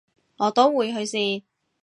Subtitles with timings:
[0.37, 1.43] 我都會去試